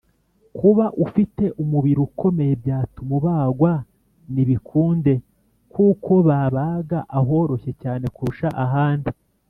kuba 0.57 0.85
ufite 1.05 1.43
umubiri 1.61 1.99
ukomeye 2.07 2.53
byatuma 2.61 3.13
ubagwa 3.19 3.71
ni 4.33 4.43
bikunde 4.49 5.13
kuko 5.73 6.11
babaga 6.27 6.99
ahoroshye 7.17 7.71
cyane 7.81 8.05
kurusha 8.15 8.49
ahandi 8.65 9.11